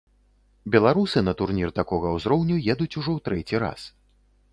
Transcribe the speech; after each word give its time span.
Беларусы 0.75 1.21
на 1.27 1.33
турнір 1.41 1.69
такога 1.79 2.13
ўзроўню 2.15 2.57
едуць 2.75 2.97
ужо 3.03 3.11
ў 3.19 3.25
трэці 3.29 3.61
раз. 3.65 3.81